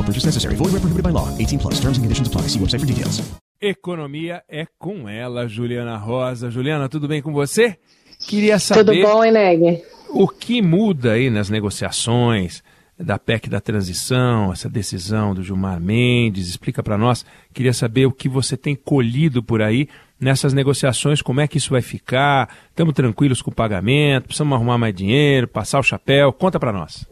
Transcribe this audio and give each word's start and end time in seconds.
No 0.00 0.04
purchase 0.04 0.24
necessary. 0.24 0.56
Void 0.56 0.72
where 0.72 0.80
prohibited 0.80 1.02
by 1.02 1.10
law. 1.10 1.28
18 1.36 1.58
plus. 1.58 1.74
Terms 1.78 1.98
and 1.98 2.04
conditions 2.04 2.28
apply. 2.28 2.48
See 2.48 2.58
website 2.58 2.80
for 2.80 2.86
details. 2.86 3.20
Economia 3.60 4.42
é 4.48 4.66
com 4.78 5.06
ela, 5.06 5.46
Juliana 5.46 5.98
Rosa. 5.98 6.50
Juliana, 6.50 6.88
tudo 6.88 7.06
bem 7.06 7.20
com 7.20 7.30
você? 7.30 7.76
Queria 8.18 8.58
saber... 8.58 8.84
Tudo 8.84 9.02
bom, 9.02 9.22
Eneg? 9.22 9.82
O 10.08 10.26
que 10.26 10.62
muda 10.62 11.12
aí 11.12 11.28
nas 11.28 11.50
negociações 11.50 12.62
da 12.98 13.18
PEC 13.18 13.50
da 13.50 13.60
transição, 13.60 14.50
essa 14.50 14.66
decisão 14.66 15.34
do 15.34 15.42
Gilmar 15.42 15.78
Mendes? 15.78 16.48
Explica 16.48 16.82
para 16.82 16.96
nós. 16.96 17.22
Queria 17.52 17.74
saber 17.74 18.06
o 18.06 18.12
que 18.12 18.30
você 18.30 18.56
tem 18.56 18.74
colhido 18.74 19.42
por 19.42 19.60
aí 19.60 19.86
nessas 20.18 20.54
negociações, 20.54 21.20
como 21.20 21.40
é 21.40 21.48
que 21.48 21.58
isso 21.58 21.70
vai 21.70 21.82
ficar? 21.82 22.48
Estamos 22.70 22.94
tranquilos 22.94 23.42
com 23.42 23.50
o 23.50 23.54
pagamento? 23.54 24.24
Precisamos 24.24 24.54
arrumar 24.54 24.78
mais 24.78 24.94
dinheiro, 24.94 25.46
passar 25.46 25.78
o 25.78 25.82
chapéu? 25.82 26.32
Conta 26.32 26.58
para 26.58 26.72
nós. 26.72 27.09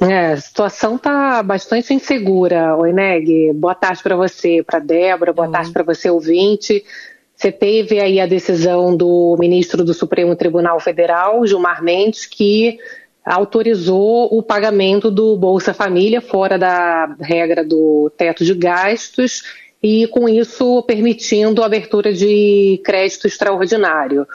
É, 0.00 0.32
a 0.32 0.36
situação 0.36 0.96
está 0.96 1.42
bastante 1.42 1.94
insegura, 1.94 2.76
Oineg. 2.76 3.52
Boa 3.54 3.74
tarde 3.74 4.02
para 4.02 4.14
você, 4.14 4.62
para 4.62 4.78
Débora, 4.78 5.32
boa 5.32 5.50
tarde 5.50 5.72
para 5.72 5.82
você, 5.82 6.10
ouvinte. 6.10 6.84
Você 7.34 7.50
teve 7.50 7.98
aí 8.00 8.20
a 8.20 8.26
decisão 8.26 8.94
do 8.94 9.36
ministro 9.38 9.82
do 9.82 9.94
Supremo 9.94 10.36
Tribunal 10.36 10.78
Federal, 10.80 11.46
Gilmar 11.46 11.82
Mendes, 11.82 12.26
que 12.26 12.78
autorizou 13.24 14.28
o 14.36 14.42
pagamento 14.42 15.10
do 15.10 15.36
Bolsa 15.36 15.74
Família 15.74 16.20
fora 16.20 16.58
da 16.58 17.16
regra 17.20 17.64
do 17.64 18.10
teto 18.16 18.44
de 18.44 18.54
gastos 18.54 19.42
e, 19.82 20.06
com 20.08 20.28
isso, 20.28 20.82
permitindo 20.82 21.62
a 21.62 21.66
abertura 21.66 22.12
de 22.12 22.80
crédito 22.84 23.26
extraordinário. 23.26 24.26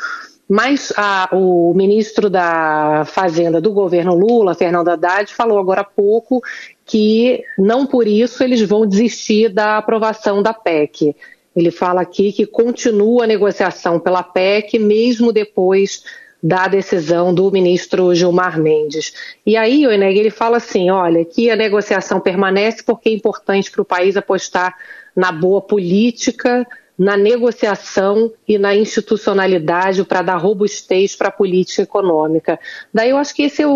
Mas 0.54 0.92
a, 0.98 1.30
o 1.32 1.74
ministro 1.74 2.30
da 2.30 3.06
Fazenda 3.06 3.62
do 3.62 3.72
governo 3.72 4.14
Lula, 4.14 4.54
Fernando 4.54 4.90
Haddad, 4.90 5.34
falou 5.34 5.58
agora 5.58 5.80
há 5.80 5.86
pouco 5.86 6.44
que 6.86 7.42
não 7.58 7.86
por 7.86 8.06
isso 8.06 8.44
eles 8.44 8.62
vão 8.62 8.86
desistir 8.86 9.48
da 9.48 9.78
aprovação 9.78 10.44
da 10.44 10.54
PEC. 10.54 11.16
Ele 11.56 11.72
fala 11.72 12.02
aqui 12.02 12.34
que 12.34 12.46
continua 12.46 13.24
a 13.24 13.28
negociação 13.28 13.98
pela 13.98 14.24
PEC, 14.24 14.78
mesmo 14.78 15.32
depois 15.32 16.04
da 16.44 16.68
decisão 16.68 17.34
do 17.34 17.50
ministro 17.50 18.14
Gilmar 18.14 18.60
Mendes. 18.60 19.14
E 19.46 19.56
aí, 19.56 19.88
o 19.88 19.92
Eneg, 19.92 20.20
ele 20.20 20.32
fala 20.32 20.58
assim, 20.58 20.90
olha, 20.90 21.24
que 21.24 21.50
a 21.50 21.56
negociação 21.56 22.20
permanece 22.20 22.84
porque 22.84 23.08
é 23.08 23.14
importante 23.14 23.72
para 23.72 23.84
o 23.84 23.86
país 23.86 24.18
apostar 24.18 24.76
na 25.16 25.32
boa 25.32 25.62
política, 25.62 26.68
na 27.02 27.18
negociação 27.18 28.32
e 28.48 28.60
na 28.60 28.76
institucionalidade 28.76 30.04
para 30.04 30.22
dar 30.22 30.38
robustez 30.38 31.16
para 31.16 31.30
a 31.30 31.32
política 31.32 31.82
econômica. 31.82 32.60
Daí 32.94 33.10
eu 33.10 33.18
acho 33.18 33.34
que 33.34 33.42
esse 33.42 33.64
é 33.64 33.68
o, 33.68 33.72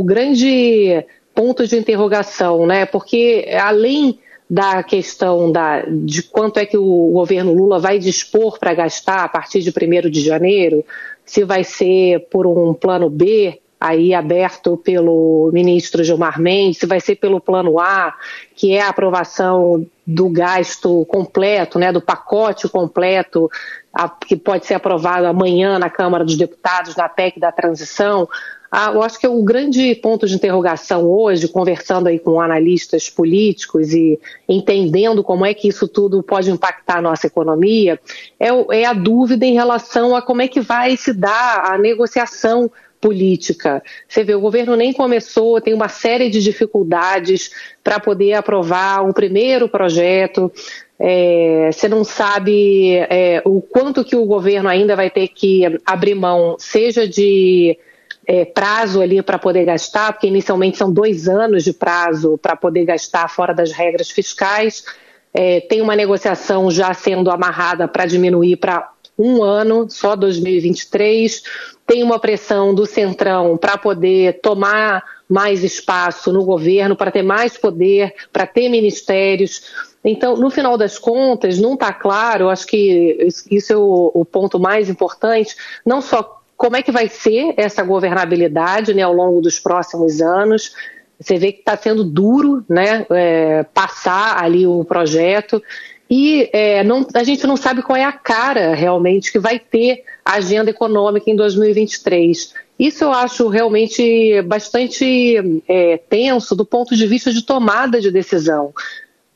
o 0.00 0.02
grande 0.02 1.04
ponto 1.32 1.64
de 1.68 1.76
interrogação, 1.76 2.66
né? 2.66 2.84
Porque 2.84 3.48
além 3.62 4.18
da 4.50 4.82
questão 4.82 5.52
da, 5.52 5.82
de 5.88 6.20
quanto 6.20 6.58
é 6.58 6.66
que 6.66 6.76
o 6.76 7.12
governo 7.12 7.54
Lula 7.54 7.78
vai 7.78 7.96
dispor 8.00 8.58
para 8.58 8.74
gastar 8.74 9.22
a 9.22 9.28
partir 9.28 9.60
de 9.60 9.70
1 9.70 10.10
de 10.10 10.20
janeiro, 10.20 10.84
se 11.24 11.44
vai 11.44 11.62
ser 11.62 12.26
por 12.28 12.44
um 12.44 12.74
plano 12.74 13.08
B, 13.08 13.60
aí 13.80 14.12
aberto 14.12 14.76
pelo 14.76 15.50
ministro 15.52 16.02
Gilmar 16.02 16.40
Mendes, 16.40 16.78
se 16.78 16.86
vai 16.86 17.00
ser 17.00 17.16
pelo 17.16 17.40
plano 17.40 17.78
A, 17.78 18.14
que 18.54 18.72
é 18.72 18.82
a 18.82 18.88
aprovação 18.88 19.86
do 20.06 20.28
gasto 20.28 21.04
completo, 21.06 21.78
né, 21.78 21.92
do 21.92 22.00
pacote 22.00 22.68
completo, 22.68 23.48
a, 23.92 24.08
que 24.08 24.36
pode 24.36 24.66
ser 24.66 24.74
aprovado 24.74 25.26
amanhã 25.26 25.78
na 25.78 25.90
Câmara 25.90 26.24
dos 26.24 26.36
Deputados, 26.36 26.96
na 26.96 27.08
PEC 27.08 27.38
da 27.38 27.52
transição. 27.52 28.28
Ah, 28.70 28.90
eu 28.92 29.02
acho 29.02 29.18
que 29.18 29.26
o 29.26 29.42
grande 29.42 29.94
ponto 29.94 30.26
de 30.26 30.34
interrogação 30.34 31.04
hoje, 31.04 31.48
conversando 31.48 32.06
aí 32.06 32.18
com 32.18 32.38
analistas 32.40 33.08
políticos 33.08 33.94
e 33.94 34.18
entendendo 34.46 35.22
como 35.24 35.46
é 35.46 35.54
que 35.54 35.68
isso 35.68 35.88
tudo 35.88 36.22
pode 36.22 36.50
impactar 36.50 36.98
a 36.98 37.02
nossa 37.02 37.26
economia, 37.26 37.98
é, 38.38 38.48
é 38.80 38.84
a 38.84 38.92
dúvida 38.92 39.46
em 39.46 39.54
relação 39.54 40.14
a 40.14 40.20
como 40.20 40.42
é 40.42 40.48
que 40.48 40.60
vai 40.60 40.96
se 40.98 41.14
dar 41.14 41.72
a 41.72 41.78
negociação 41.78 42.70
política. 43.00 43.82
Você 44.06 44.24
vê, 44.24 44.34
o 44.34 44.40
governo 44.40 44.76
nem 44.76 44.92
começou, 44.92 45.60
tem 45.60 45.74
uma 45.74 45.88
série 45.88 46.28
de 46.30 46.42
dificuldades 46.42 47.50
para 47.82 48.00
poder 48.00 48.34
aprovar 48.34 49.04
um 49.04 49.12
primeiro 49.12 49.68
projeto. 49.68 50.52
É, 50.98 51.70
você 51.72 51.88
não 51.88 52.02
sabe 52.02 52.96
é, 53.08 53.40
o 53.44 53.60
quanto 53.60 54.04
que 54.04 54.16
o 54.16 54.24
governo 54.24 54.68
ainda 54.68 54.96
vai 54.96 55.08
ter 55.10 55.28
que 55.28 55.62
abrir 55.86 56.14
mão, 56.14 56.56
seja 56.58 57.06
de 57.06 57.78
é, 58.26 58.44
prazo 58.44 59.00
ali 59.00 59.22
para 59.22 59.38
poder 59.38 59.64
gastar, 59.64 60.12
porque 60.12 60.26
inicialmente 60.26 60.76
são 60.76 60.92
dois 60.92 61.28
anos 61.28 61.64
de 61.64 61.72
prazo 61.72 62.36
para 62.36 62.54
poder 62.54 62.84
gastar 62.84 63.28
fora 63.28 63.54
das 63.54 63.72
regras 63.72 64.10
fiscais. 64.10 64.84
É, 65.32 65.60
tem 65.60 65.80
uma 65.80 65.94
negociação 65.94 66.70
já 66.70 66.92
sendo 66.94 67.30
amarrada 67.30 67.86
para 67.86 68.06
diminuir 68.06 68.56
para 68.56 68.90
um 69.18 69.42
ano, 69.42 69.88
só 69.90 70.14
2023. 70.14 71.42
Tem 71.86 72.02
uma 72.02 72.18
pressão 72.18 72.74
do 72.74 72.86
Centrão 72.86 73.56
para 73.56 73.76
poder 73.76 74.40
tomar 74.40 75.02
mais 75.28 75.62
espaço 75.62 76.32
no 76.32 76.44
governo, 76.44 76.96
para 76.96 77.10
ter 77.10 77.22
mais 77.22 77.58
poder, 77.58 78.14
para 78.32 78.46
ter 78.46 78.68
ministérios. 78.68 79.62
Então, 80.04 80.36
no 80.36 80.50
final 80.50 80.78
das 80.78 80.98
contas, 80.98 81.58
não 81.58 81.74
está 81.74 81.92
claro, 81.92 82.48
acho 82.48 82.66
que 82.66 83.28
isso 83.50 83.72
é 83.72 83.76
o, 83.76 84.10
o 84.14 84.24
ponto 84.24 84.58
mais 84.58 84.88
importante, 84.88 85.54
não 85.84 86.00
só 86.00 86.38
como 86.56 86.76
é 86.76 86.82
que 86.82 86.90
vai 86.90 87.08
ser 87.08 87.54
essa 87.56 87.82
governabilidade 87.82 88.94
né, 88.94 89.02
ao 89.02 89.12
longo 89.12 89.40
dos 89.40 89.60
próximos 89.60 90.20
anos. 90.20 90.74
Você 91.18 91.36
vê 91.36 91.52
que 91.52 91.60
está 91.60 91.76
sendo 91.76 92.04
duro 92.04 92.64
né, 92.68 93.04
é, 93.10 93.62
passar 93.74 94.42
ali 94.42 94.66
o 94.66 94.84
projeto 94.84 95.62
e 96.10 96.48
é, 96.52 96.82
não, 96.82 97.06
a 97.12 97.22
gente 97.22 97.46
não 97.46 97.56
sabe 97.56 97.82
qual 97.82 97.96
é 97.96 98.04
a 98.04 98.12
cara 98.12 98.74
realmente 98.74 99.30
que 99.30 99.38
vai 99.38 99.58
ter 99.58 100.04
a 100.24 100.34
agenda 100.34 100.70
econômica 100.70 101.30
em 101.30 101.36
2023. 101.36 102.54
Isso 102.78 103.04
eu 103.04 103.12
acho 103.12 103.48
realmente 103.48 104.40
bastante 104.42 105.62
é, 105.68 105.98
tenso 106.08 106.54
do 106.54 106.64
ponto 106.64 106.96
de 106.96 107.06
vista 107.06 107.32
de 107.32 107.42
tomada 107.42 108.00
de 108.00 108.10
decisão. 108.10 108.72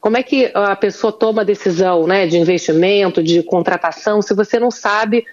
Como 0.01 0.17
é 0.17 0.23
que 0.23 0.51
a 0.55 0.75
pessoa 0.75 1.13
toma 1.13 1.45
decisão 1.45 2.07
né, 2.07 2.27
de 2.27 2.39
investimento, 2.39 3.23
de 3.23 3.43
contratação, 3.43 4.23
se 4.23 4.35
você 4.35 4.59
não 4.59 4.71
sabe 4.71 5.25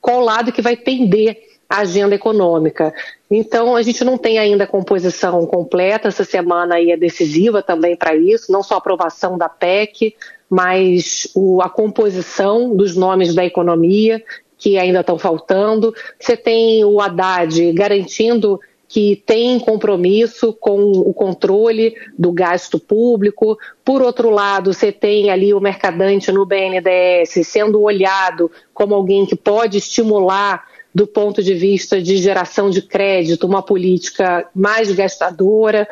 qual 0.00 0.20
lado 0.20 0.52
que 0.52 0.62
vai 0.62 0.76
pender 0.76 1.30
a 1.30 1.47
agenda 1.68 2.14
econômica. 2.14 2.94
Então, 3.30 3.76
a 3.76 3.82
gente 3.82 4.02
não 4.02 4.16
tem 4.16 4.38
ainda 4.38 4.64
a 4.64 4.66
composição 4.66 5.44
completa, 5.46 6.08
essa 6.08 6.24
semana 6.24 6.76
aí 6.76 6.90
é 6.90 6.96
decisiva 6.96 7.62
também 7.62 7.94
para 7.94 8.16
isso, 8.16 8.50
não 8.50 8.62
só 8.62 8.76
a 8.76 8.78
aprovação 8.78 9.36
da 9.36 9.48
PEC, 9.48 10.14
mas 10.48 11.30
o, 11.34 11.60
a 11.60 11.68
composição 11.68 12.74
dos 12.74 12.96
nomes 12.96 13.34
da 13.34 13.44
economia 13.44 14.22
que 14.56 14.78
ainda 14.78 15.00
estão 15.00 15.18
faltando. 15.18 15.94
Você 16.18 16.36
tem 16.36 16.84
o 16.84 17.00
Haddad 17.00 17.72
garantindo 17.72 18.58
que 18.88 19.22
tem 19.26 19.60
compromisso 19.60 20.52
com 20.54 20.80
o 20.80 21.12
controle 21.12 21.94
do 22.18 22.32
gasto 22.32 22.80
público. 22.80 23.58
Por 23.84 24.00
outro 24.00 24.30
lado, 24.30 24.72
você 24.72 24.90
tem 24.90 25.30
ali 25.30 25.52
o 25.52 25.60
mercadante 25.60 26.32
no 26.32 26.46
BNDES 26.46 27.46
sendo 27.46 27.82
olhado 27.82 28.50
como 28.72 28.94
alguém 28.94 29.26
que 29.26 29.36
pode 29.36 29.76
estimular 29.76 30.64
do 30.94 31.06
ponto 31.06 31.42
de 31.42 31.54
vista 31.54 32.00
de 32.00 32.16
geração 32.16 32.70
de 32.70 32.82
crédito, 32.82 33.46
uma 33.46 33.62
política 33.62 34.46
mais 34.54 34.90
gastadora. 34.90 35.86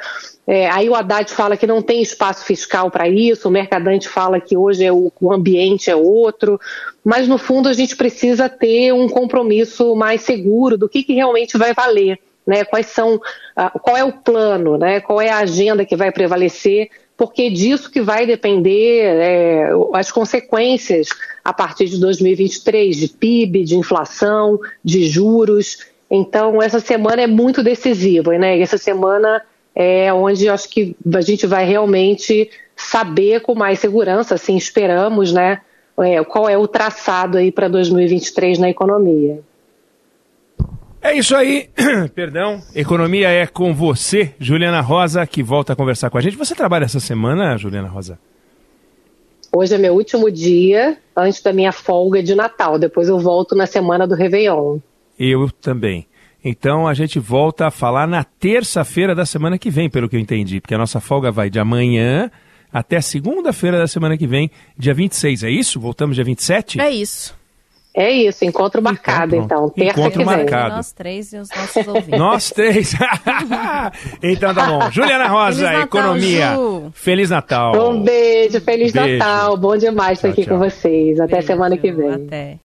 É, 0.47 0.71
aí 0.71 0.89
o 0.89 0.95
Haddad 0.95 1.31
fala 1.33 1.57
que 1.57 1.67
não 1.67 1.83
tem 1.83 2.01
espaço 2.01 2.45
fiscal 2.45 2.91
para 2.91 3.09
isso, 3.09 3.49
o 3.49 3.51
Mercadante 3.51 4.09
fala 4.09 4.41
que 4.41 4.57
hoje 4.57 4.85
é 4.85 4.93
o, 4.93 5.13
o, 5.21 5.33
ambiente 5.33 5.91
é 5.91 5.97
outro, 5.97 6.59
mas 7.05 7.29
no 7.29 7.37
fundo 7.37 7.69
a 7.69 7.73
gente 7.73 7.97
precisa 7.97 8.49
ter 8.49 8.93
um 8.93 9.09
compromisso 9.09 9.95
mais 9.95 10.23
seguro 10.23 10.79
do 10.79 10.89
que, 10.89 11.03
que 11.03 11.15
realmente 11.15 11.59
vai 11.59 11.75
valer, 11.75 12.19
né? 12.47 12.65
Quais 12.65 12.87
são, 12.87 13.17
uh, 13.17 13.79
qual 13.81 13.97
é 13.97 14.05
o 14.05 14.13
plano, 14.13 14.79
né? 14.79 15.01
Qual 15.01 15.21
é 15.21 15.31
a 15.31 15.39
agenda 15.39 15.85
que 15.85 15.97
vai 15.97 16.13
prevalecer? 16.13 16.91
Porque 17.17 17.43
é 17.43 17.51
disso 17.51 17.91
que 17.91 18.01
vai 18.01 18.27
depender 18.27 19.05
é, 19.05 19.71
as 19.95 20.13
consequências 20.13 21.09
a 21.43 21.53
partir 21.53 21.87
de 21.87 21.99
2023 21.99 22.97
de 22.97 23.09
PIB, 23.09 23.65
de 23.65 23.77
inflação, 23.77 24.61
de 24.85 25.07
juros. 25.07 25.79
Então 26.11 26.63
essa 26.63 26.81
semana 26.81 27.23
é 27.23 27.27
muito 27.27 27.63
decisiva, 27.63 28.37
né? 28.37 28.61
Essa 28.61 28.77
semana 28.77 29.43
é 29.75 30.13
onde 30.13 30.49
acho 30.49 30.69
que 30.69 30.97
a 31.15 31.21
gente 31.21 31.47
vai 31.47 31.67
realmente 31.67 32.51
saber 32.75 33.41
com 33.41 33.55
mais 33.55 33.79
segurança, 33.79 34.35
assim 34.35 34.57
esperamos, 34.57 35.33
né, 35.33 35.61
é, 35.99 36.23
qual 36.25 36.49
é 36.49 36.57
o 36.57 36.69
traçado 36.69 37.39
aí 37.39 37.51
para 37.51 37.69
2023 37.69 38.59
na 38.59 38.69
economia. 38.69 39.41
É 41.07 41.17
isso 41.17 41.37
aí, 41.37 41.71
perdão. 42.17 42.61
Economia 42.75 43.29
é 43.29 43.47
com 43.47 43.73
você, 43.73 44.35
Juliana 44.41 44.81
Rosa, 44.81 45.25
que 45.25 45.41
volta 45.41 45.73
a 45.73 45.77
conversar 45.77 46.11
com 46.11 46.19
a 46.19 46.21
gente. 46.21 46.37
Você 46.37 46.53
trabalha 46.53 46.85
essa 46.85 46.99
semana, 46.99 47.57
Juliana 47.57 47.87
Rosa? 47.87 48.19
Hoje 49.55 49.73
é 49.73 49.79
meu 49.79 49.95
último 49.95 50.29
dia 50.33 50.99
antes 51.17 51.41
da 51.41 51.53
minha 51.53 51.71
folga 51.71 52.21
de 52.25 52.35
Natal. 52.35 52.77
Depois 52.77 53.09
eu 53.09 53.21
volto 53.21 53.55
na 53.55 53.67
semana 53.67 54.05
do 54.05 54.17
Réveillon. 54.17 54.81
Eu 55.17 55.49
também. 55.49 56.09
Então 56.45 56.89
a 56.89 56.93
gente 56.93 57.21
volta 57.21 57.69
a 57.69 57.71
falar 57.71 58.09
na 58.09 58.25
terça-feira 58.25 59.15
da 59.15 59.25
semana 59.25 59.57
que 59.59 59.71
vem, 59.71 59.89
pelo 59.89 60.09
que 60.09 60.17
eu 60.17 60.21
entendi, 60.21 60.61
porque 60.61 60.75
a 60.75 60.79
nossa 60.79 60.99
folga 60.99 61.31
vai 61.31 61.49
de 61.49 61.61
amanhã 61.61 62.29
até 62.73 63.01
segunda-feira 63.01 63.79
da 63.79 63.87
semana 63.87 64.19
que 64.19 64.27
vem, 64.27 64.51
dia 64.77 64.93
26. 64.93 65.45
É 65.45 65.51
isso? 65.51 65.79
Voltamos 65.79 66.17
dia 66.17 66.25
27? 66.25 66.81
É 66.81 66.91
isso. 66.91 67.36
É 67.99 68.11
isso, 68.11 68.45
encontro 68.45 68.83
marcado, 68.83 69.35
então. 69.35 69.71
Terça 69.71 69.99
encontro 69.99 70.19
que 70.21 70.27
vem. 70.27 70.37
marcado. 70.37 70.75
Nós 70.77 70.93
três 70.93 71.33
e 71.33 71.39
os 71.39 71.49
nossos 71.49 71.89
ouvintes. 71.89 72.19
Nós 72.19 72.51
três. 72.51 72.93
então 74.23 74.55
tá 74.55 74.67
bom. 74.67 74.91
Juliana 74.91 75.29
Rosa, 75.29 75.67
Feliz 75.67 75.81
Natal, 75.81 75.83
Economia. 75.83 76.55
Ju. 76.55 76.91
Feliz 76.93 77.31
Natal. 77.31 77.91
Um 77.91 78.03
beijo, 78.03 78.61
Feliz 78.61 78.93
Beijo. 78.93 79.19
Natal. 79.19 79.57
Bom 79.57 79.77
demais 79.79 80.19
estar 80.19 80.29
Tchau, 80.29 80.33
aqui 80.33 80.45
tchau. 80.45 80.59
com 80.59 80.65
vocês. 80.65 81.19
Até 81.19 81.37
Beijo, 81.37 81.47
semana 81.47 81.79
que 81.79 81.91
vem. 81.91 82.13
Até. 82.13 82.66